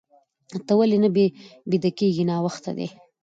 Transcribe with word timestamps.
ته 0.65 0.73
ولې 0.79 0.97
نه 1.03 1.09
بيده 1.69 1.89
کيږې؟ 1.97 2.23
ناوخته 2.31 2.71
دي. 2.77 2.87